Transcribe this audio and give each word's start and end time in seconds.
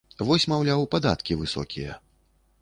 Вось, 0.29 0.45
маўляў, 0.53 0.85
падаткі 0.95 1.37
высокія. 1.43 2.01